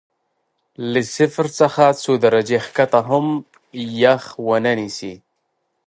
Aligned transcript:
له 0.91 1.01
صفر 1.15 1.45
څخه 1.59 1.83
څو 2.01 2.11
درجې 2.25 2.57
ښکته 2.65 3.01
کې 3.03 3.07
هم 3.09 3.25
یخ 4.03 4.23
ونه 4.47 4.71
نیسي. 4.79 5.13